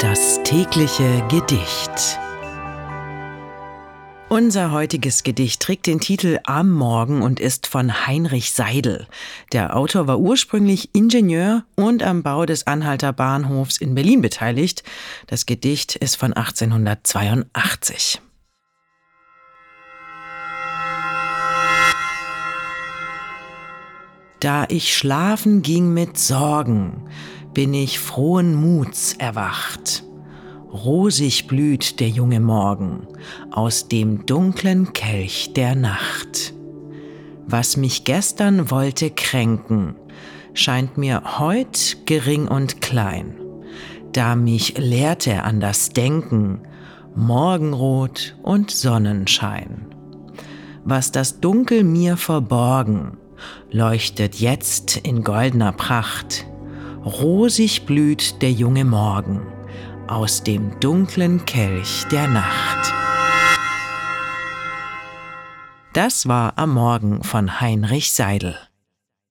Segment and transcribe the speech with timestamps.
[0.00, 2.20] Das tägliche Gedicht.
[4.28, 9.08] Unser heutiges Gedicht trägt den Titel Am Morgen und ist von Heinrich Seidel.
[9.52, 14.84] Der Autor war ursprünglich Ingenieur und am Bau des Anhalter Bahnhofs in Berlin beteiligt.
[15.26, 18.20] Das Gedicht ist von 1882.
[24.38, 27.08] Da ich schlafen ging mit Sorgen,
[27.58, 30.04] bin ich frohen Muts erwacht.
[30.72, 33.08] Rosig blüht der junge Morgen
[33.50, 36.54] aus dem dunklen Kelch der Nacht.
[37.48, 39.96] Was mich gestern wollte kränken,
[40.54, 43.34] scheint mir heut gering und klein,
[44.12, 46.60] da mich lehrte an das Denken
[47.16, 49.86] Morgenrot und Sonnenschein.
[50.84, 53.16] Was das Dunkel mir verborgen,
[53.72, 56.47] leuchtet jetzt in goldener Pracht.
[57.08, 59.40] Rosig blüht der junge Morgen
[60.08, 62.92] aus dem dunklen Kelch der Nacht.
[65.94, 68.58] Das war am Morgen von Heinrich Seidel.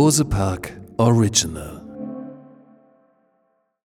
[0.00, 1.79] Bose Park Original